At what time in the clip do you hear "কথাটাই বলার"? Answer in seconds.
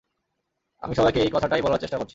1.35-1.79